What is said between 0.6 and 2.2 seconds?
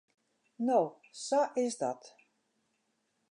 No, sa is dat.